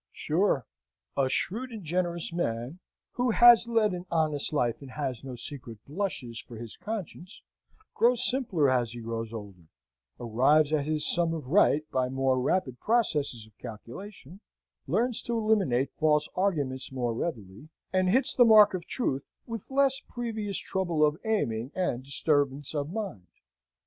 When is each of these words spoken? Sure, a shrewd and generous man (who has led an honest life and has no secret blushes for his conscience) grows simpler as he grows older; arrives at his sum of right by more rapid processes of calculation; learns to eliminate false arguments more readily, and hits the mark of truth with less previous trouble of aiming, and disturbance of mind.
Sure, 0.11 0.65
a 1.15 1.29
shrewd 1.29 1.71
and 1.71 1.83
generous 1.83 2.33
man 2.33 2.79
(who 3.11 3.29
has 3.29 3.67
led 3.67 3.93
an 3.93 4.03
honest 4.09 4.51
life 4.51 4.81
and 4.81 4.89
has 4.89 5.23
no 5.23 5.35
secret 5.35 5.77
blushes 5.85 6.39
for 6.39 6.57
his 6.57 6.75
conscience) 6.75 7.43
grows 7.93 8.27
simpler 8.27 8.67
as 8.67 8.93
he 8.93 8.99
grows 8.99 9.31
older; 9.31 9.67
arrives 10.19 10.73
at 10.73 10.85
his 10.87 11.05
sum 11.07 11.35
of 11.35 11.45
right 11.45 11.83
by 11.91 12.09
more 12.09 12.39
rapid 12.41 12.79
processes 12.79 13.45
of 13.45 13.55
calculation; 13.59 14.39
learns 14.87 15.21
to 15.21 15.37
eliminate 15.37 15.91
false 15.99 16.27
arguments 16.33 16.91
more 16.91 17.13
readily, 17.13 17.69
and 17.93 18.09
hits 18.09 18.33
the 18.33 18.43
mark 18.43 18.73
of 18.73 18.87
truth 18.87 19.27
with 19.45 19.69
less 19.69 19.99
previous 19.99 20.57
trouble 20.57 21.05
of 21.05 21.15
aiming, 21.25 21.71
and 21.75 22.03
disturbance 22.03 22.73
of 22.73 22.89
mind. 22.91 23.27